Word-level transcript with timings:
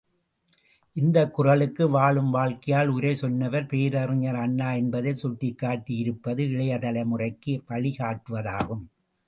இந்தக் 0.95 1.33
குறளுக்கு 1.33 1.89
வாழும் 1.89 2.31
வாழ்க்கையால் 2.33 2.87
உரை 2.87 3.15
சொன்னவர் 3.15 3.65
பேரறிஞர் 3.65 4.35
அண்ணா 4.35 4.73
என்பதைச் 4.73 5.15
சுட்டிக்காட்டி 5.15 5.95
இருப்பது 5.97 6.49
இளைய 6.49 6.77
தலைமுறைக்கு 6.77 7.61
வழிகாட்டுவதாகும். 7.69 8.85